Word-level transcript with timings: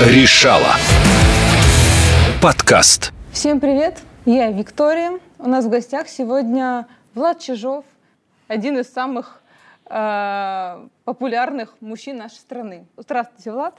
Решала. 0.00 0.74
Подкаст. 2.42 3.12
Всем 3.30 3.60
привет, 3.60 4.02
я 4.24 4.50
Виктория. 4.50 5.20
У 5.38 5.48
нас 5.48 5.66
в 5.66 5.70
гостях 5.70 6.08
сегодня 6.08 6.88
Влад 7.14 7.38
Чижов, 7.38 7.84
один 8.48 8.76
из 8.76 8.92
самых 8.92 9.40
э, 9.86 10.88
популярных 11.04 11.76
мужчин 11.80 12.16
нашей 12.16 12.38
страны. 12.38 12.86
Здравствуйте, 12.96 13.52
Влад. 13.52 13.76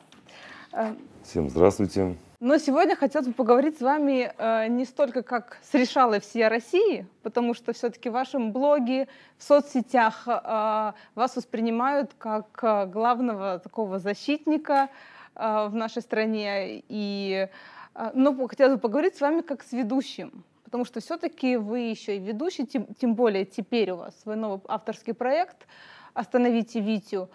Всем 1.25 1.49
здравствуйте. 1.49 2.15
Но 2.39 2.57
сегодня 2.59 2.95
хотелось 2.95 3.27
бы 3.27 3.33
поговорить 3.33 3.77
с 3.77 3.81
вами 3.81 4.31
э, 4.37 4.67
не 4.69 4.85
столько 4.85 5.21
как 5.21 5.57
с 5.69 5.73
решалой 5.73 6.21
всей 6.21 6.47
России, 6.47 7.07
потому 7.23 7.53
что 7.53 7.73
все-таки 7.73 8.07
в 8.07 8.13
вашем 8.13 8.53
блоге, 8.53 9.09
в 9.37 9.43
соцсетях 9.43 10.23
э, 10.27 10.93
вас 11.13 11.35
воспринимают 11.35 12.11
как 12.17 12.47
э, 12.61 12.85
главного 12.85 13.59
такого 13.59 13.99
защитника 13.99 14.83
э, 14.83 14.87
в 15.35 15.75
нашей 15.75 16.01
стране. 16.01 16.83
И, 16.89 17.47
э, 17.95 18.11
но 18.13 18.47
хотелось 18.47 18.75
бы 18.75 18.79
поговорить 18.79 19.15
с 19.15 19.21
вами 19.21 19.41
как 19.41 19.63
с 19.63 19.71
ведущим, 19.71 20.43
потому 20.63 20.85
что 20.85 20.99
все-таки 20.99 21.57
вы 21.57 21.79
еще 21.79 22.17
и 22.17 22.19
ведущий, 22.19 22.65
тем, 22.65 22.85
тем 22.95 23.15
более 23.15 23.45
теперь 23.45 23.91
у 23.91 23.97
вас 23.97 24.19
свой 24.21 24.35
новый 24.35 24.59
авторский 24.67 25.13
проект 25.13 25.67
«Остановите 26.13 26.79
Витю». 26.79 27.29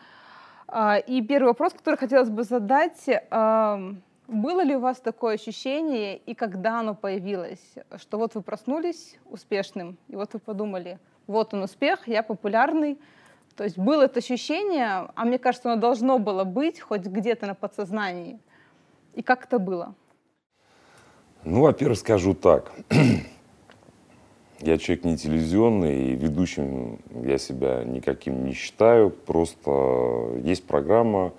Э, 0.69 1.01
и 1.07 1.23
первый 1.23 1.49
вопрос, 1.49 1.73
который 1.75 1.97
хотелось 1.97 2.31
бы 2.31 2.45
задать... 2.45 3.09
Было 4.31 4.63
ли 4.63 4.77
у 4.77 4.79
вас 4.79 5.01
такое 5.01 5.35
ощущение, 5.35 6.17
и 6.17 6.35
когда 6.37 6.79
оно 6.79 6.95
появилось, 6.95 7.75
что 7.97 8.17
вот 8.17 8.37
вы 8.37 8.43
проснулись 8.43 9.19
успешным, 9.25 9.99
и 10.07 10.15
вот 10.15 10.35
вы 10.35 10.39
подумали, 10.39 11.01
вот 11.27 11.53
он 11.53 11.63
успех, 11.63 12.07
я 12.07 12.23
популярный. 12.23 12.97
То 13.61 13.65
есть 13.65 13.77
было 13.77 14.05
это 14.05 14.21
ощущение, 14.21 15.11
а 15.15 15.25
мне 15.27 15.39
кажется, 15.39 15.71
оно 15.71 15.79
должно 15.79 16.19
было 16.19 16.45
быть 16.45 16.81
хоть 16.81 17.03
где-то 17.03 17.47
на 17.47 17.55
подсознании. 17.55 18.41
И 19.13 19.21
как 19.21 19.45
это 19.45 19.59
было? 19.59 19.95
Ну, 21.45 21.61
во-первых, 21.61 21.99
скажу 21.99 22.33
так. 22.33 22.73
Я 24.61 24.79
человек 24.79 25.05
не 25.05 25.19
телевизионный, 25.19 26.05
и 26.05 26.17
ведущим 26.17 27.01
я 27.23 27.37
себя 27.37 27.85
никаким 27.85 28.47
не 28.47 28.55
считаю. 28.55 29.11
Просто 29.11 30.39
есть 30.43 30.67
программа, 30.67 31.35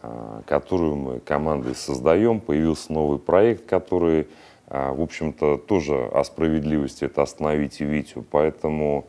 а, 0.00 0.40
которую 0.46 0.96
мы 0.96 1.20
командой 1.20 1.74
создаем. 1.74 2.40
Появился 2.40 2.90
новый 2.94 3.18
проект, 3.18 3.66
который, 3.66 4.26
а, 4.68 4.94
в 4.94 5.02
общем-то, 5.02 5.58
тоже 5.58 6.06
о 6.14 6.24
справедливости, 6.24 7.04
это 7.04 7.20
«Остановите 7.20 7.84
Витю». 7.84 8.24
Поэтому 8.30 9.06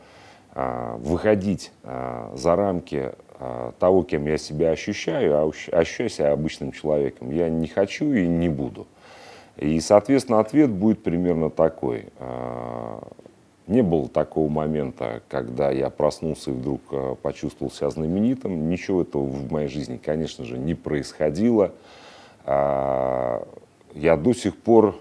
выходить 0.54 1.72
за 2.34 2.56
рамки 2.56 3.12
того, 3.78 4.02
кем 4.04 4.26
я 4.26 4.38
себя 4.38 4.70
ощущаю, 4.70 5.36
а 5.36 5.50
ощущаю 5.72 6.08
себя 6.08 6.32
обычным 6.32 6.72
человеком, 6.72 7.30
я 7.30 7.48
не 7.48 7.66
хочу 7.66 8.12
и 8.12 8.26
не 8.26 8.48
буду. 8.48 8.86
И, 9.56 9.80
соответственно, 9.80 10.40
ответ 10.40 10.70
будет 10.70 11.02
примерно 11.02 11.50
такой. 11.50 12.06
Не 13.66 13.82
было 13.82 14.08
такого 14.08 14.48
момента, 14.48 15.22
когда 15.28 15.70
я 15.70 15.88
проснулся 15.90 16.50
и 16.50 16.54
вдруг 16.54 17.18
почувствовал 17.22 17.72
себя 17.72 17.90
знаменитым. 17.90 18.68
Ничего 18.68 19.02
этого 19.02 19.22
в 19.22 19.50
моей 19.50 19.68
жизни, 19.68 19.96
конечно 19.96 20.44
же, 20.44 20.58
не 20.58 20.74
происходило. 20.74 21.72
А, 22.44 23.46
я 23.94 24.16
до 24.16 24.34
сих 24.34 24.56
пор 24.56 25.00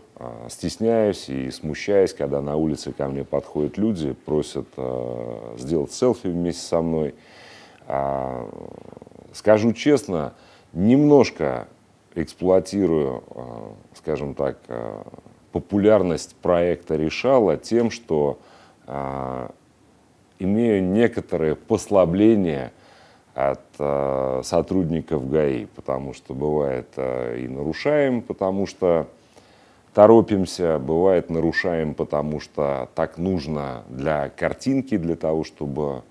стесняюсь 0.49 1.27
и 1.29 1.49
смущаюсь, 1.49 2.13
когда 2.13 2.41
на 2.41 2.55
улице 2.55 2.91
ко 2.91 3.07
мне 3.07 3.23
подходят 3.23 3.77
люди, 3.77 4.13
просят 4.13 4.67
э, 4.77 5.55
сделать 5.57 5.91
селфи 5.91 6.27
вместе 6.27 6.61
со 6.61 6.81
мной. 6.81 7.15
А, 7.87 8.47
скажу 9.33 9.73
честно, 9.73 10.33
немножко 10.71 11.67
эксплуатирую, 12.15 13.23
скажем 13.95 14.35
так, 14.35 14.59
популярность 15.51 16.35
проекта 16.35 16.95
решала 16.95 17.57
тем, 17.57 17.89
что 17.89 18.37
а, 18.85 19.51
имею 20.37 20.83
некоторые 20.83 21.55
послабления 21.55 22.71
от 23.33 24.45
сотрудников 24.45 25.27
ГАИ, 25.27 25.65
потому 25.65 26.13
что 26.13 26.35
бывает 26.35 26.87
и 26.97 27.47
нарушаем, 27.49 28.21
потому 28.21 28.67
что 28.67 29.07
торопимся, 29.93 30.79
бывает 30.79 31.29
нарушаем, 31.29 31.93
потому 31.93 32.39
что 32.39 32.89
так 32.95 33.17
нужно 33.17 33.83
для 33.89 34.29
картинки, 34.29 34.97
для 34.97 35.15
того, 35.15 35.43
чтобы 35.43 36.03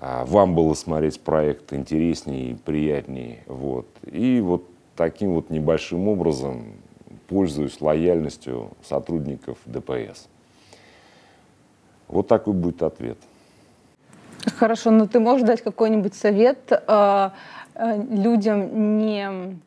э, 0.00 0.24
вам 0.26 0.54
было 0.54 0.74
смотреть 0.74 1.20
проект 1.20 1.72
интереснее 1.72 2.50
и 2.50 2.54
приятнее. 2.54 3.42
Вот. 3.46 3.86
И 4.04 4.40
вот 4.40 4.64
таким 4.96 5.34
вот 5.34 5.50
небольшим 5.50 6.08
образом 6.08 6.74
пользуюсь 7.28 7.80
лояльностью 7.80 8.70
сотрудников 8.82 9.58
ДПС. 9.64 10.28
Вот 12.08 12.26
такой 12.28 12.54
будет 12.54 12.82
ответ. 12.82 13.18
Хорошо, 14.56 14.90
но 14.90 15.06
ты 15.06 15.20
можешь 15.20 15.46
дать 15.46 15.62
какой-нибудь 15.62 16.14
совет 16.14 16.70
э, 16.70 17.30
людям 18.10 18.98
не 18.98 19.58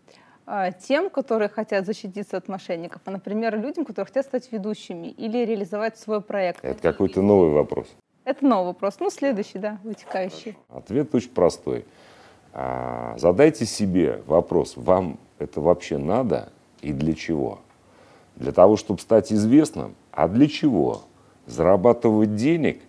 тем, 0.79 1.09
которые 1.09 1.49
хотят 1.49 1.85
защититься 1.85 2.37
от 2.37 2.47
мошенников, 2.47 3.01
а, 3.05 3.11
например, 3.11 3.59
людям, 3.59 3.85
которые 3.85 4.07
хотят 4.07 4.25
стать 4.25 4.51
ведущими 4.51 5.07
или 5.07 5.45
реализовать 5.45 5.97
свой 5.97 6.21
проект? 6.21 6.63
Это 6.63 6.81
какой-то 6.81 7.21
новый 7.21 7.51
вопрос. 7.51 7.87
Это 8.25 8.45
новый 8.45 8.67
вопрос. 8.67 8.97
Ну, 8.99 9.09
следующий, 9.09 9.59
да, 9.59 9.79
вытекающий. 9.83 10.57
Ответ 10.69 11.13
очень 11.15 11.31
простой. 11.31 11.85
А, 12.53 13.15
задайте 13.17 13.65
себе 13.65 14.21
вопрос, 14.27 14.73
вам 14.75 15.19
это 15.39 15.61
вообще 15.61 15.97
надо 15.97 16.49
и 16.81 16.93
для 16.93 17.13
чего? 17.13 17.59
Для 18.35 18.51
того, 18.51 18.77
чтобы 18.77 18.99
стать 18.99 19.31
известным, 19.31 19.95
а 20.11 20.27
для 20.27 20.47
чего? 20.47 21.03
зарабатывать 21.45 22.35
денег, 22.35 22.81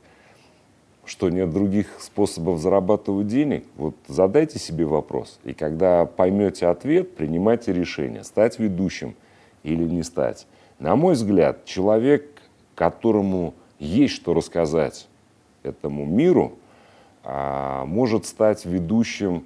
что 1.07 1.29
нет 1.29 1.51
других 1.51 2.01
способов 2.01 2.61
зарабатывать 2.61 3.27
денег, 3.27 3.65
вот 3.77 3.95
задайте 4.07 4.59
себе 4.59 4.85
вопрос. 4.85 5.39
И 5.45 5.53
когда 5.53 6.07
поймете 6.07 6.67
ответ, 6.67 7.15
принимайте 7.15 7.73
решение, 7.73 8.25
стать 8.25 8.59
ведущим 8.59 9.15
или 9.63 9.85
не 9.85 10.03
стать. 10.03 10.47
На 10.79 10.97
мой 10.97 11.15
взгляд, 11.15 11.65
человек, 11.65 12.27
которому 12.75 13.55
есть 13.79 14.15
что 14.15 14.35
рассказать 14.35 15.09
этому 15.63 16.05
миру, 16.05 16.59
а, 17.23 17.85
может 17.85 18.27
стать 18.27 18.65
ведущим 18.65 19.45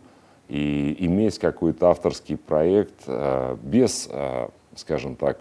и 0.49 0.97
иметь 1.01 1.39
какой-то 1.39 1.91
авторский 1.91 2.37
проект 2.37 2.95
а, 3.07 3.59
без, 3.63 4.09
а, 4.11 4.51
скажем 4.75 5.17
так, 5.17 5.41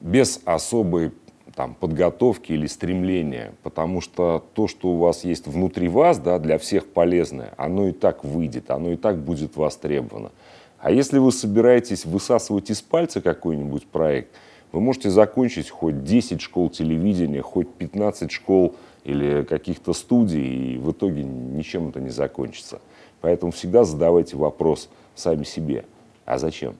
без 0.00 0.40
особой 0.44 1.12
там, 1.56 1.74
подготовки 1.74 2.52
или 2.52 2.66
стремления, 2.66 3.54
потому 3.62 4.02
что 4.02 4.44
то, 4.52 4.68
что 4.68 4.88
у 4.88 4.98
вас 4.98 5.24
есть 5.24 5.48
внутри 5.48 5.88
вас, 5.88 6.18
да, 6.18 6.38
для 6.38 6.58
всех 6.58 6.86
полезное, 6.86 7.54
оно 7.56 7.88
и 7.88 7.92
так 7.92 8.24
выйдет, 8.24 8.70
оно 8.70 8.92
и 8.92 8.96
так 8.96 9.18
будет 9.18 9.56
востребовано. 9.56 10.32
А 10.78 10.90
если 10.90 11.18
вы 11.18 11.32
собираетесь 11.32 12.04
высасывать 12.04 12.70
из 12.70 12.82
пальца 12.82 13.22
какой-нибудь 13.22 13.86
проект, 13.86 14.28
вы 14.70 14.80
можете 14.80 15.08
закончить 15.08 15.70
хоть 15.70 16.04
10 16.04 16.42
школ 16.42 16.68
телевидения, 16.68 17.40
хоть 17.40 17.72
15 17.72 18.30
школ 18.30 18.76
или 19.04 19.42
каких-то 19.42 19.94
студий, 19.94 20.74
и 20.74 20.78
в 20.78 20.92
итоге 20.92 21.24
ничем 21.24 21.88
это 21.88 22.00
не 22.00 22.10
закончится. 22.10 22.82
Поэтому 23.22 23.50
всегда 23.50 23.84
задавайте 23.84 24.36
вопрос 24.36 24.90
сами 25.14 25.44
себе, 25.44 25.86
а 26.26 26.38
зачем? 26.38 26.76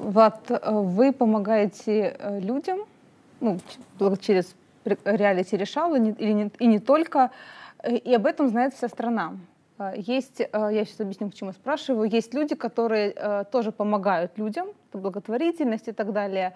Влад, 0.00 0.50
э, 0.50 0.70
вы 0.72 1.12
помогаете 1.12 2.16
э, 2.18 2.40
людям 2.40 2.80
ну, 3.40 3.58
через 4.20 4.54
реалити 5.04 5.56
решала 5.56 5.96
и 5.96 6.00
не, 6.32 6.50
и 6.58 6.66
не 6.66 6.78
только, 6.78 7.30
э, 7.82 7.96
и 7.96 8.14
об 8.14 8.26
этом 8.26 8.48
знает 8.48 8.74
вся 8.74 8.88
страна. 8.88 9.36
Есть, 9.96 10.40
я 10.40 10.84
сейчас 10.84 11.00
объясню, 11.00 11.30
почему 11.30 11.52
спрашиваю, 11.52 12.06
есть 12.06 12.34
люди, 12.34 12.54
которые 12.54 13.46
тоже 13.50 13.72
помогают 13.72 14.36
людям, 14.36 14.66
это 14.90 14.98
благотворительность 14.98 15.88
и 15.88 15.92
так 15.92 16.12
далее, 16.12 16.52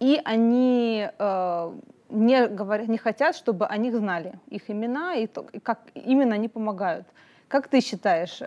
и 0.00 0.18
они 0.24 1.06
не, 2.08 2.46
говорят, 2.48 2.88
не 2.88 2.96
хотят, 2.96 3.36
чтобы 3.36 3.66
о 3.66 3.76
них 3.76 3.94
знали, 3.94 4.32
их 4.48 4.70
имена 4.70 5.16
и, 5.16 5.26
то, 5.26 5.44
и 5.52 5.58
как 5.58 5.80
именно 5.92 6.34
они 6.34 6.48
помогают. 6.48 7.06
Как 7.48 7.68
ты 7.68 7.82
считаешь, 7.82 8.40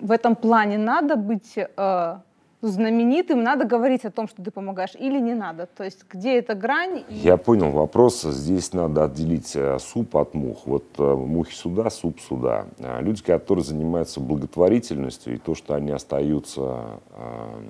в 0.00 0.10
этом 0.10 0.36
плане 0.36 0.78
надо 0.78 1.16
быть 1.16 1.56
э, 1.56 2.16
знаменитым, 2.62 3.42
надо 3.42 3.64
говорить 3.64 4.04
о 4.04 4.10
том, 4.10 4.28
что 4.28 4.42
ты 4.42 4.50
помогаешь, 4.50 4.94
или 4.98 5.18
не 5.18 5.34
надо? 5.34 5.66
То 5.66 5.84
есть 5.84 6.04
где 6.10 6.38
эта 6.38 6.54
грань? 6.54 7.04
Я 7.08 7.36
понял 7.36 7.70
вопрос. 7.70 8.22
Здесь 8.22 8.72
надо 8.72 9.04
отделить 9.04 9.54
э, 9.54 9.78
суп 9.78 10.16
от 10.16 10.34
мух. 10.34 10.66
Вот 10.66 10.84
э, 10.98 11.14
мухи 11.14 11.54
сюда, 11.54 11.90
суп 11.90 12.20
сюда. 12.20 12.66
А 12.80 13.00
люди, 13.00 13.22
которые 13.22 13.64
занимаются 13.64 14.20
благотворительностью, 14.20 15.34
и 15.34 15.38
то, 15.38 15.54
что 15.54 15.74
они 15.74 15.90
остаются 15.90 17.00
э, 17.12 17.62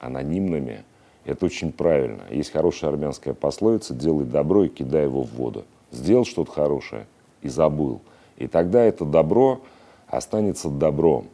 анонимными, 0.00 0.84
это 1.24 1.46
очень 1.46 1.72
правильно. 1.72 2.22
Есть 2.30 2.52
хорошая 2.52 2.90
армянская 2.90 3.34
пословица 3.34 3.94
«делай 3.94 4.24
добро 4.24 4.64
и 4.64 4.68
кидай 4.68 5.04
его 5.04 5.22
в 5.22 5.32
воду». 5.34 5.64
Сделал 5.90 6.24
что-то 6.24 6.50
хорошее 6.50 7.06
и 7.42 7.48
забыл. 7.48 8.00
И 8.36 8.46
тогда 8.46 8.82
это 8.82 9.04
добро 9.04 9.60
останется 10.06 10.68
добром, 10.68 11.26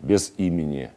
без 0.00 0.32
имени, 0.36 0.90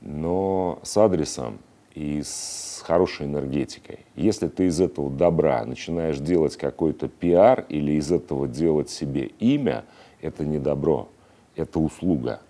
но 0.00 0.78
с 0.82 0.96
адресом 0.96 1.58
и 1.94 2.22
с 2.22 2.82
хорошей 2.86 3.26
энергетикой. 3.26 4.00
Если 4.14 4.48
ты 4.48 4.66
из 4.66 4.80
этого 4.80 5.10
добра 5.10 5.64
начинаешь 5.64 6.18
делать 6.18 6.56
какой-то 6.56 7.08
пиар 7.08 7.66
или 7.68 7.92
из 7.92 8.10
этого 8.10 8.48
делать 8.48 8.90
себе 8.90 9.26
имя, 9.38 9.84
это 10.20 10.44
не 10.44 10.58
добро, 10.58 11.08
это 11.56 11.78
услуга. 11.78 12.40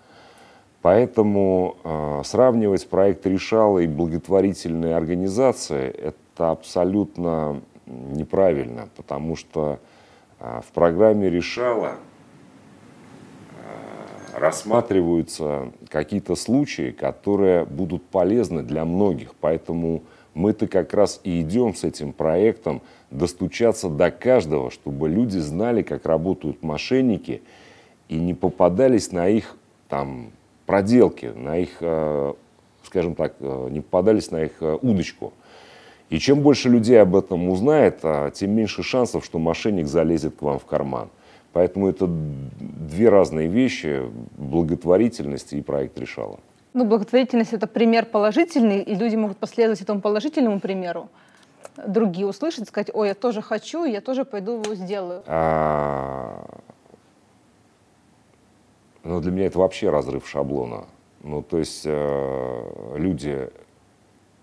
Поэтому 0.82 1.76
э, 1.84 2.22
сравнивать 2.24 2.88
проект 2.88 3.26
«Решала» 3.26 3.80
и 3.80 3.86
благотворительные 3.86 4.96
организации– 4.96 5.88
это 5.88 6.50
абсолютно 6.50 7.60
неправильно, 7.86 8.88
потому 8.96 9.36
что 9.36 9.78
э, 10.38 10.60
в 10.66 10.72
программе 10.72 11.28
«Решала» 11.28 11.96
рассматриваются 14.40 15.72
какие-то 15.88 16.34
случаи, 16.34 16.90
которые 16.90 17.64
будут 17.64 18.04
полезны 18.04 18.62
для 18.62 18.84
многих. 18.84 19.34
Поэтому 19.40 20.02
мы-то 20.34 20.66
как 20.66 20.94
раз 20.94 21.20
и 21.24 21.40
идем 21.42 21.74
с 21.74 21.84
этим 21.84 22.12
проектом 22.12 22.82
достучаться 23.10 23.88
до 23.88 24.10
каждого, 24.10 24.70
чтобы 24.70 25.08
люди 25.08 25.38
знали, 25.38 25.82
как 25.82 26.06
работают 26.06 26.62
мошенники 26.62 27.42
и 28.08 28.16
не 28.16 28.34
попадались 28.34 29.12
на 29.12 29.28
их 29.28 29.56
там 29.88 30.30
проделки, 30.66 31.26
на 31.34 31.58
их, 31.58 31.76
э, 31.80 32.32
скажем 32.84 33.14
так, 33.14 33.34
э, 33.40 33.68
не 33.70 33.80
попадались 33.80 34.30
на 34.30 34.44
их 34.44 34.52
э, 34.60 34.78
удочку. 34.80 35.32
И 36.10 36.18
чем 36.18 36.40
больше 36.40 36.68
людей 36.68 37.00
об 37.00 37.14
этом 37.14 37.48
узнает, 37.48 38.00
а, 38.02 38.30
тем 38.30 38.50
меньше 38.50 38.82
шансов, 38.82 39.24
что 39.24 39.38
мошенник 39.38 39.86
залезет 39.86 40.36
к 40.36 40.42
вам 40.42 40.58
в 40.58 40.64
карман. 40.64 41.08
Поэтому 41.52 41.88
это 41.88 42.06
две 42.08 43.08
разные 43.08 43.48
вещи, 43.48 44.02
благотворительность 44.36 45.52
и 45.52 45.62
проект 45.62 45.98
решала. 45.98 46.38
Ну, 46.72 46.84
благотворительность– 46.84 47.52
это 47.54 47.66
пример 47.66 48.06
положительный, 48.06 48.82
и 48.82 48.94
люди 48.94 49.16
могут 49.16 49.38
последовать 49.38 49.80
этому 49.80 50.00
положительному 50.00 50.60
примеру. 50.60 51.08
Другие 51.86 52.26
услышат, 52.26 52.68
сказать, 52.68 52.90
ой, 52.94 53.08
я 53.08 53.14
тоже 53.14 53.42
хочу, 53.42 53.84
я 53.84 54.00
тоже 54.00 54.24
пойду 54.24 54.62
его 54.62 54.74
сделаю. 54.74 55.22
А, 55.26 56.46
ну, 59.02 59.20
для 59.20 59.32
меня 59.32 59.46
это 59.46 59.58
вообще 59.58 59.90
разрыв 59.90 60.28
шаблона. 60.28 60.84
Ну, 61.22 61.42
то 61.42 61.58
есть 61.58 61.82
э, 61.84 62.94
люди, 62.96 63.50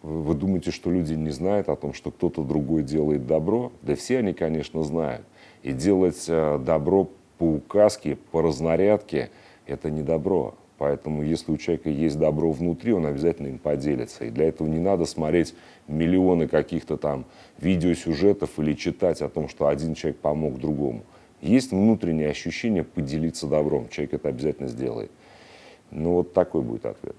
вы 0.03 0.35
думаете, 0.35 0.71
что 0.71 0.91
люди 0.91 1.13
не 1.13 1.31
знают 1.31 1.69
о 1.69 1.75
том, 1.75 1.93
что 1.93 2.11
кто-то 2.11 2.43
другой 2.43 2.83
делает 2.83 3.25
добро? 3.25 3.71
Да 3.81 3.95
все 3.95 4.19
они, 4.19 4.33
конечно, 4.33 4.83
знают. 4.83 5.25
И 5.63 5.71
делать 5.71 6.25
э, 6.27 6.59
добро 6.59 7.09
по 7.37 7.43
указке, 7.43 8.15
по 8.31 8.41
разнарядке– 8.41 9.31
это 9.65 9.89
не 9.89 10.01
добро. 10.01 10.55
Поэтому, 10.77 11.23
если 11.23 11.51
у 11.51 11.57
человека 11.57 11.89
есть 11.89 12.19
добро 12.19 12.51
внутри, 12.51 12.93
он 12.93 13.07
обязательно 13.07 13.47
им 13.47 13.57
поделится. 13.57 14.25
И 14.25 14.29
для 14.29 14.47
этого 14.47 14.67
не 14.67 14.79
надо 14.79 15.05
смотреть 15.05 15.55
миллионы 15.87 16.47
каких-то 16.47 16.97
там 16.97 17.25
видеосюжетов 17.57 18.59
или 18.59 18.73
читать 18.73 19.21
о 19.21 19.29
том, 19.29 19.49
что 19.49 19.67
один 19.67 19.95
человек 19.95 20.19
помог 20.19 20.59
другому. 20.59 21.03
Есть 21.41 21.71
внутреннее 21.71 22.29
ощущение 22.29 22.83
поделиться 22.83 23.47
добром. 23.47 23.89
Человек 23.89 24.15
это 24.15 24.29
обязательно 24.29 24.67
сделает. 24.67 25.11
Ну 25.89 26.13
вот 26.13 26.33
такой 26.33 26.61
будет 26.61 26.85
ответ. 26.85 27.15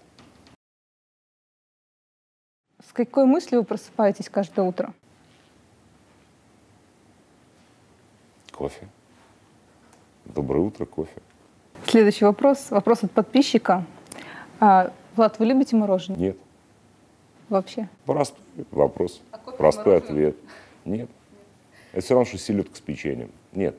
С 2.86 2.92
какой 2.92 3.24
мыслью 3.24 3.60
вы 3.60 3.66
просыпаетесь 3.66 4.28
каждое 4.28 4.66
утро? 4.66 4.92
Кофе. 8.52 8.88
Доброе 10.24 10.60
утро, 10.60 10.84
кофе. 10.84 11.20
Следующий 11.86 12.24
вопрос. 12.24 12.70
Вопрос 12.70 13.04
от 13.04 13.10
подписчика. 13.10 13.84
А, 14.60 14.92
Влад, 15.16 15.38
вы 15.38 15.46
любите 15.46 15.76
мороженое? 15.76 16.18
Нет. 16.18 16.36
Вообще? 17.48 17.88
Простой 18.04 18.44
вопрос. 18.70 19.20
А 19.32 19.38
Простой 19.38 19.96
ответ. 19.96 20.36
Нет. 20.84 21.08
Это 21.92 22.02
все 22.02 22.14
равно, 22.14 22.26
что 22.26 22.38
селедка 22.38 22.76
с 22.76 22.80
печеньем. 22.80 23.30
Нет. 23.52 23.74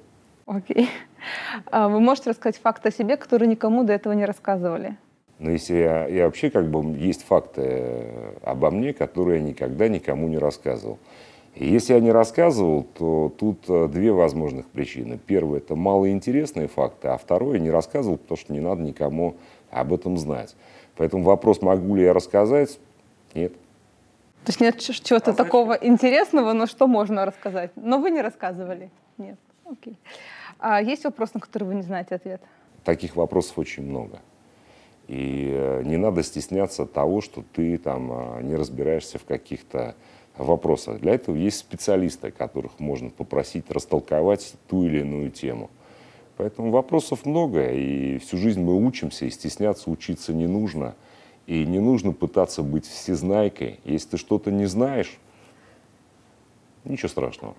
Окей. 0.46 0.90
А 1.68 1.88
вы 1.88 2.00
можете 2.00 2.32
рассказать 2.32 2.58
факт 2.58 2.86
о 2.86 2.92
себе, 2.92 3.18
который 3.18 3.48
никому 3.48 3.84
до 3.84 3.94
этого 3.94 4.14
не 4.14 4.26
рассказывали? 4.26 4.98
Ну, 5.40 5.52
если 5.52 5.76
я, 5.76 6.08
я 6.08 6.26
вообще 6.26 6.50
как 6.50 6.70
бы 6.70 6.98
есть 6.98 7.24
факты 7.24 7.62
э, 7.64 8.34
обо 8.44 8.72
мне, 8.72 8.92
которые 8.92 9.40
я 9.40 9.46
никогда 9.46 9.88
никому 9.88 10.28
не 10.28 10.38
рассказывал. 10.38 11.00
И 11.56 11.66
если 11.66 11.94
я 11.94 12.02
не 12.02 12.12
рассказывал, 12.12 12.84
то 12.84 13.34
тут 13.38 13.64
э, 13.70 13.88
две 13.88 14.12
возможных 14.12 14.68
причины. 14.68 15.18
Первое– 15.18 15.58
это 15.60 15.76
малоинтересные 15.76 16.68
факты, 16.68 17.08
а 17.08 17.18
второе– 17.18 17.58
не 17.60 17.72
рассказывал, 17.72 18.18
потому 18.18 18.38
что 18.38 18.52
не 18.52 18.60
надо 18.60 18.82
никому 18.82 19.38
об 19.72 19.94
этом 19.94 20.18
знать. 20.18 20.56
Поэтому 20.98 21.24
вопрос, 21.24 21.62
могу 21.62 21.96
ли 21.96 22.04
я 22.04 22.14
рассказать, 22.14 22.78
нет. 23.34 23.54
То 24.44 24.50
есть 24.50 24.60
нет 24.60 24.80
чего-то 24.80 25.32
а 25.32 25.34
такого 25.34 25.74
интересного, 25.74 26.52
но 26.52 26.66
что 26.66 26.86
можно 26.88 27.26
рассказать? 27.26 27.72
Но 27.78 28.00
вы 28.00 28.12
не 28.12 28.22
рассказывали? 28.22 28.90
Нет. 29.18 29.38
Окей. 29.66 29.98
А 30.60 30.82
есть 30.82 31.06
вопрос, 31.06 31.34
на 31.34 31.40
который 31.40 31.64
вы 31.64 31.76
не 31.76 31.84
знаете 31.84 32.16
ответ? 32.16 32.42
Таких 32.84 33.16
вопросов 33.16 33.58
очень 33.58 33.84
много. 33.84 34.20
И 35.10 35.50
э, 35.52 35.82
не 35.86 35.98
надо 35.98 36.22
стесняться 36.22 36.86
того, 36.86 37.22
что 37.22 37.44
ты 37.54 37.80
там 37.80 38.12
а, 38.12 38.42
не 38.44 38.54
разбираешься 38.54 39.18
в 39.18 39.26
каких-то 39.26 39.96
вопросах. 40.38 41.00
Для 41.00 41.16
этого 41.16 41.36
есть 41.36 41.58
специалисты, 41.58 42.30
которых 42.30 42.80
можно 42.80 43.10
попросить 43.10 43.72
растолковать 43.72 44.54
ту 44.68 44.86
или 44.86 45.00
иную 45.00 45.32
тему. 45.32 45.72
Поэтому 46.38 46.70
вопросов 46.70 47.26
много, 47.26 47.72
и 47.72 48.20
всю 48.20 48.38
жизнь 48.38 48.62
мы 48.62 48.76
учимся, 48.76 49.26
и 49.26 49.32
стесняться 49.32 49.90
учиться 49.90 50.32
не 50.32 50.46
нужно. 50.46 50.94
И 51.48 51.66
не 51.66 51.80
нужно 51.80 52.12
пытаться 52.12 52.62
быть 52.62 52.86
всезнайкой. 52.86 53.80
Если 53.86 54.10
ты 54.10 54.18
что-то 54.18 54.52
не 54.52 54.68
знаешь, 54.68 55.18
ничего 56.84 57.10
страшного. 57.10 57.56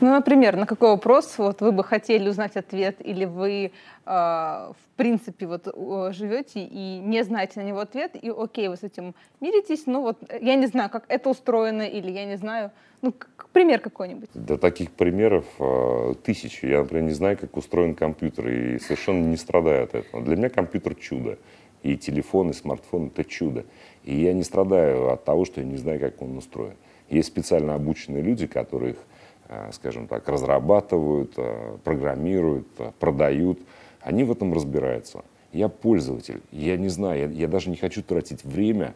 Ну, 0.00 0.10
например, 0.10 0.56
на 0.56 0.66
какой 0.66 0.90
вопрос 0.90 1.38
вот 1.38 1.60
вы 1.60 1.72
бы 1.72 1.84
хотели 1.84 2.28
узнать 2.28 2.56
ответ, 2.56 2.96
или 3.00 3.24
вы, 3.24 3.72
э, 4.06 4.10
в 4.10 4.96
принципе, 4.96 5.46
вот 5.46 5.66
живете 6.14 6.60
и 6.60 6.98
не 6.98 7.22
знаете 7.24 7.60
на 7.60 7.64
него 7.64 7.80
ответ, 7.80 8.16
и 8.20 8.30
окей, 8.30 8.68
вы 8.68 8.76
с 8.76 8.82
этим 8.82 9.14
миритесь, 9.40 9.86
ну 9.86 10.02
вот 10.02 10.18
я 10.40 10.56
не 10.56 10.66
знаю, 10.66 10.90
как 10.90 11.04
это 11.08 11.30
устроено, 11.30 11.82
или 11.82 12.10
я 12.10 12.24
не 12.24 12.36
знаю, 12.36 12.70
ну, 13.02 13.14
пример 13.52 13.80
какой-нибудь. 13.80 14.30
Да 14.34 14.56
таких 14.56 14.90
примеров 14.90 15.44
э, 15.58 16.14
тысячи. 16.22 16.66
Я, 16.66 16.80
например, 16.80 17.04
не 17.04 17.14
знаю, 17.14 17.36
как 17.38 17.56
устроен 17.56 17.94
компьютер, 17.94 18.48
и 18.48 18.78
совершенно 18.78 19.24
не 19.24 19.36
страдаю 19.36 19.84
от 19.84 19.94
этого. 19.94 20.22
Для 20.22 20.36
меня 20.36 20.48
компьютер 20.48 20.94
чудо. 20.94 21.38
И 21.82 21.98
телефон, 21.98 22.50
и 22.50 22.52
смартфон— 22.54 23.06
это 23.14 23.24
чудо. 23.24 23.66
И 24.04 24.16
я 24.16 24.32
не 24.32 24.42
страдаю 24.42 25.12
от 25.12 25.24
того, 25.24 25.44
что 25.44 25.60
я 25.60 25.66
не 25.66 25.76
знаю, 25.76 26.00
как 26.00 26.22
он 26.22 26.38
устроен. 26.38 26.76
Есть 27.10 27.28
специально 27.28 27.74
обученные 27.74 28.22
люди, 28.22 28.46
которые 28.46 28.92
их 28.92 28.98
Э, 28.98 29.23
скажем 29.72 30.06
так, 30.06 30.28
разрабатывают, 30.28 31.34
э, 31.36 31.76
программируют, 31.84 32.66
э, 32.78 32.92
продают. 32.98 33.58
Они 34.00 34.24
в 34.24 34.32
этом 34.32 34.52
разбираются. 34.52 35.22
Я 35.52 35.68
пользователь, 35.68 36.40
я 36.50 36.76
не 36.76 36.88
знаю, 36.88 37.20
я, 37.20 37.26
я 37.26 37.48
даже 37.48 37.70
не 37.70 37.76
хочу 37.76 38.02
тратить 38.02 38.44
время 38.44 38.94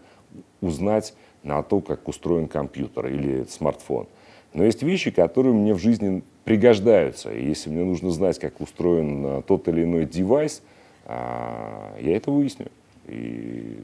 узнать 0.61 1.15
на 1.43 1.63
то, 1.63 1.81
как 1.81 2.09
устроен 2.09 2.49
компьютер 2.49 3.07
или 3.07 3.45
смартфон. 3.45 4.07
Но 4.55 4.65
есть 4.65 4.83
вещи, 4.83 5.11
которые 5.11 5.55
мне 5.55 5.75
в 5.75 5.79
жизни 5.79 6.23
пригождаются. 6.45 7.31
И 7.33 7.47
если 7.47 7.71
мне 7.71 7.85
нужно 7.85 8.11
знать, 8.11 8.39
как 8.39 8.61
устроен 8.61 9.43
тот 9.43 9.69
или 9.69 9.85
иной 9.85 10.07
девайс, 10.07 10.63
я 11.07 11.93
это 12.01 12.31
выясню. 12.31 12.69
И 13.07 13.79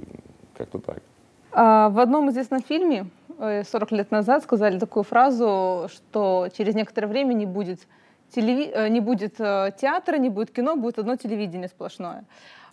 как-то 0.56 0.78
так. 0.78 1.02
А, 1.52 1.88
в 1.90 2.00
одном 2.00 2.30
известном 2.30 2.62
фильме 2.62 3.06
40 3.38 3.92
лет 3.92 4.10
назад 4.10 4.42
сказали 4.42 4.78
такую 4.78 5.02
фразу, 5.04 5.88
что 5.92 6.48
через 6.56 6.74
некоторое 6.74 7.08
время 7.08 7.34
не 7.34 7.46
будет, 7.46 7.86
телеви... 8.34 8.70
Э, 8.74 8.88
не 8.88 9.00
будет 9.00 9.40
э, 9.40 9.72
театра, 9.80 10.18
не 10.18 10.30
будет 10.30 10.50
кино, 10.50 10.76
будет 10.76 10.98
одно 10.98 11.16
телевидение 11.16 11.68
сплошное. 11.68 12.24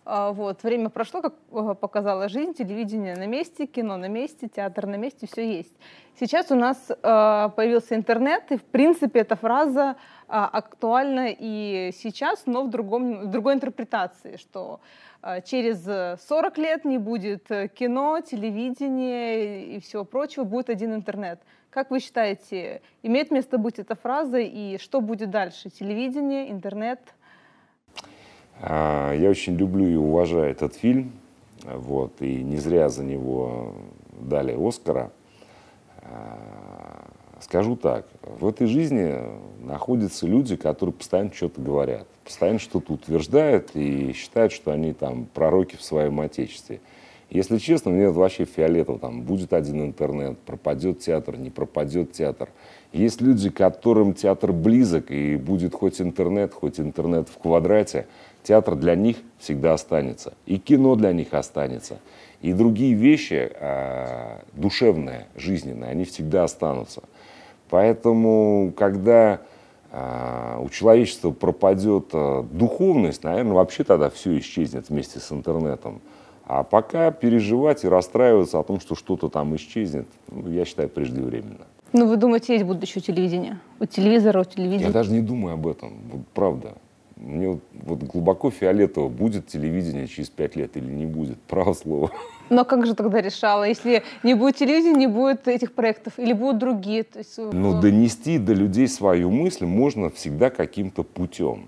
А, 0.03 0.31
вот. 0.31 0.63
Время 0.63 0.89
прошло, 0.89 1.21
как 1.21 1.35
э, 1.51 1.75
показала 1.79 2.29
жизнь, 2.29 2.53
телевидение 2.53 3.15
на 3.15 3.27
месте, 3.27 3.65
кино 3.65 3.97
на 3.97 4.07
месте, 4.07 4.47
театр 4.47 4.87
на 4.87 4.95
месте, 4.95 5.27
все 5.27 5.57
есть. 5.57 5.73
Сейчас 6.19 6.51
у 6.51 6.55
нас 6.55 6.77
появился 6.87 7.95
интернет, 7.95 8.51
и 8.51 8.57
в 8.57 8.63
принципе 8.63 9.21
эта 9.21 9.37
фраза 9.37 9.95
актуальна 10.27 11.27
и 11.29 11.91
сейчас, 11.95 12.43
но 12.45 12.63
в, 12.63 12.69
другом, 12.69 13.21
в 13.21 13.27
другой 13.27 13.53
интерпретации, 13.53 14.35
что 14.35 14.81
а, 15.21 15.39
через 15.41 15.83
40 15.83 16.57
э, 16.57 16.61
лет 16.61 16.85
не 16.85 16.97
будет 16.97 17.51
э, 17.51 17.67
кино, 17.67 18.21
телевидения 18.21 19.75
и 19.75 19.79
всего 19.79 20.03
прочего, 20.03 20.43
будет 20.43 20.69
один 20.69 20.95
интернет. 20.95 21.39
Как 21.69 21.91
вы 21.91 21.99
считаете, 21.99 22.81
имеет 23.03 23.29
место 23.29 23.57
быть 23.59 23.77
эта 23.77 23.95
фраза 23.95 24.39
и 24.39 24.77
что 24.79 24.99
будет 24.99 25.29
дальше? 25.29 25.69
Телевидение, 25.69 26.51
интернет? 26.51 26.99
А, 28.63 29.13
я 29.13 29.29
очень 29.29 29.55
люблю 29.55 29.87
и 29.87 29.95
уважаю 29.95 30.51
этот 30.51 30.75
фильм, 30.75 31.13
вот, 31.63 32.13
и 32.21 32.43
не 32.43 32.57
зря 32.57 32.89
за 32.89 33.03
него 33.03 33.73
дали 34.19 34.55
Оскара. 34.55 35.11
А, 36.03 37.07
скажу 37.39 37.75
так, 37.75 38.05
в 38.21 38.47
этой 38.47 38.67
жизни 38.67 39.15
находятся 39.63 40.27
люди, 40.27 40.55
которые 40.55 40.93
постоянно 40.93 41.33
что-то 41.33 41.59
говорят, 41.59 42.05
постоянно 42.23 42.59
что-то 42.59 42.93
утверждают 42.93 43.71
и 43.73 44.13
считают, 44.13 44.53
что 44.53 44.71
они 44.71 44.93
там 44.93 45.25
пророки 45.33 45.75
в 45.75 45.81
своем 45.81 46.19
отечестве. 46.19 46.81
Если 47.31 47.59
честно, 47.59 47.91
мне 47.91 48.03
это 48.03 48.19
вообще 48.19 48.43
фиолетово. 48.43 48.99
Там 48.99 49.21
будет 49.21 49.53
один 49.53 49.81
интернет, 49.81 50.37
пропадет 50.39 50.99
театр, 50.99 51.37
не 51.37 51.49
пропадет 51.49 52.11
театр. 52.11 52.49
Есть 52.91 53.21
люди, 53.21 53.49
которым 53.49 54.13
театр 54.13 54.51
близок, 54.51 55.11
и 55.11 55.37
будет 55.37 55.73
хоть 55.73 56.01
интернет, 56.01 56.53
хоть 56.53 56.77
интернет 56.77 57.29
в 57.29 57.37
квадрате, 57.37 58.07
театр 58.43 58.75
для 58.75 58.95
них 58.95 59.17
всегда 59.39 59.73
останется. 59.73 60.33
И 60.45 60.57
кино 60.57 60.95
для 60.95 61.13
них 61.13 61.33
останется. 61.33 61.99
И 62.41 62.53
другие 62.53 62.93
вещи, 62.93 63.51
э, 63.53 64.39
душевные, 64.53 65.27
жизненные, 65.35 65.91
они 65.91 66.05
всегда 66.05 66.45
останутся. 66.45 67.03
Поэтому, 67.69 68.73
когда 68.75 69.41
э, 69.91 70.59
у 70.61 70.69
человечества 70.69 71.31
пропадет 71.31 72.09
э, 72.13 72.43
духовность, 72.51 73.23
наверное, 73.23 73.53
вообще 73.53 73.83
тогда 73.83 74.09
все 74.09 74.37
исчезнет 74.39 74.89
вместе 74.89 75.19
с 75.19 75.31
интернетом. 75.31 76.01
А 76.45 76.63
пока 76.63 77.11
переживать 77.11 77.83
и 77.83 77.87
расстраиваться 77.87 78.59
о 78.59 78.63
том, 78.63 78.79
что 78.79 78.95
что-то 78.95 79.29
там 79.29 79.55
исчезнет, 79.55 80.07
ну, 80.29 80.49
я 80.49 80.65
считаю, 80.65 80.89
преждевременно. 80.89 81.65
Ну, 81.93 82.07
вы 82.07 82.17
думаете, 82.17 82.53
есть 82.53 82.65
будущее 82.65 83.01
телевидения? 83.01 83.59
У 83.79 83.85
телевизора, 83.85 84.41
у 84.41 84.43
телевидения? 84.43 84.85
Я 84.85 84.91
даже 84.91 85.11
не 85.11 85.21
думаю 85.21 85.53
об 85.53 85.67
этом, 85.67 85.93
правда. 86.33 86.73
Мне 87.21 87.59
вот, 87.73 88.03
глубоко 88.03 88.49
фиолетово, 88.49 89.07
будет 89.07 89.45
телевидение 89.45 90.07
через 90.07 90.29
пять 90.29 90.55
лет 90.55 90.75
или 90.75 90.89
не 90.89 91.05
будет, 91.05 91.39
право 91.47 91.73
слово. 91.73 92.11
Но 92.49 92.65
как 92.65 92.85
же 92.85 92.95
тогда 92.95 93.21
решала, 93.21 93.63
если 93.63 94.03
не 94.23 94.33
будет 94.33 94.57
телевидения, 94.57 94.97
не 94.97 95.07
будет 95.07 95.47
этих 95.47 95.73
проектов, 95.73 96.13
или 96.17 96.33
будут 96.33 96.57
другие? 96.57 97.03
То 97.03 97.19
есть... 97.19 97.37
Ну, 97.37 97.79
донести 97.79 98.39
до 98.39 98.53
людей 98.53 98.87
свою 98.87 99.29
мысль 99.29 99.65
можно 99.65 100.09
всегда 100.09 100.49
каким-то 100.49 101.03
путем. 101.03 101.67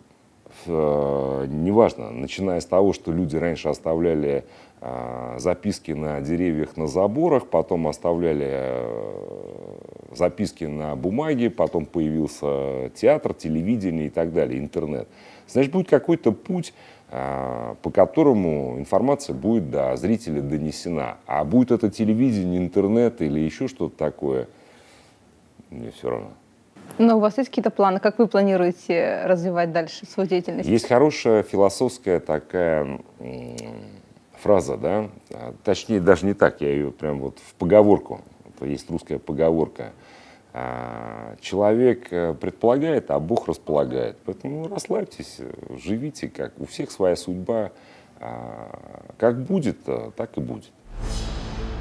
Э, 0.65 1.45
неважно, 1.47 2.11
начиная 2.11 2.59
с 2.59 2.65
того, 2.65 2.93
что 2.93 3.11
люди 3.11 3.35
раньше 3.35 3.69
оставляли 3.69 4.45
э, 4.81 5.35
записки 5.39 5.91
на 5.91 6.21
деревьях, 6.21 6.77
на 6.77 6.87
заборах, 6.87 7.47
потом 7.47 7.87
оставляли 7.87 8.47
э, 8.49 10.15
записки 10.15 10.65
на 10.65 10.95
бумаге, 10.95 11.49
потом 11.49 11.85
появился 11.85 12.91
театр, 12.95 13.33
телевидение 13.33 14.07
и 14.07 14.09
так 14.09 14.33
далее, 14.33 14.59
интернет. 14.59 15.07
Значит, 15.47 15.71
будет 15.71 15.89
какой-то 15.89 16.31
путь, 16.31 16.73
по 17.09 17.91
которому 17.93 18.79
информация 18.79 19.35
будет 19.35 19.69
до 19.69 19.95
зрителя 19.97 20.41
донесена. 20.41 21.17
А 21.27 21.43
будет 21.43 21.71
это 21.71 21.91
телевидение, 21.91 22.59
интернет 22.59 23.21
или 23.21 23.39
еще 23.39 23.67
что-то 23.67 23.95
такое, 23.95 24.47
мне 25.69 25.91
все 25.91 26.09
равно. 26.09 26.31
Но 26.97 27.17
у 27.17 27.19
вас 27.19 27.37
есть 27.37 27.49
какие-то 27.49 27.71
планы? 27.71 27.99
Как 27.99 28.19
вы 28.19 28.27
планируете 28.27 29.21
развивать 29.25 29.71
дальше 29.71 30.05
свою 30.05 30.27
деятельность? 30.29 30.67
Есть 30.67 30.87
хорошая 30.87 31.43
философская 31.43 32.19
такая 32.19 32.99
фраза, 34.39 34.77
да, 34.77 35.09
а, 35.31 35.53
точнее 35.63 36.01
даже 36.01 36.25
не 36.25 36.33
так, 36.33 36.61
я 36.61 36.69
ее 36.69 36.91
прям 36.91 37.19
вот 37.19 37.39
в 37.39 37.55
поговорку, 37.55 38.21
это 38.45 38.65
есть 38.65 38.89
русская 38.91 39.17
поговорка. 39.17 39.93
А, 40.55 41.35
человек 41.41 42.13
э, 42.13 42.35
предполагает, 42.35 43.09
а 43.09 43.19
Бог 43.19 43.47
располагает. 43.47 44.17
Поэтому 44.23 44.67
расслабьтесь, 44.67 45.39
живите, 45.83 46.29
как 46.29 46.59
у 46.59 46.67
всех 46.67 46.91
своя 46.91 47.15
судьба. 47.15 47.71
А, 48.19 49.03
как 49.17 49.41
будет, 49.43 49.77
э, 49.87 50.11
так 50.15 50.37
и 50.37 50.41
будет. 50.41 50.71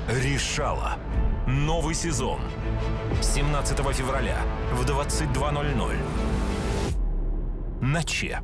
Решала. 0.08 0.94
Новый 1.46 1.94
сезон. 1.94 2.40
17 3.20 3.78
февраля 3.92 4.38
в 4.72 4.84
22.00. 4.84 5.96
На 7.82 8.02
Че. 8.02 8.40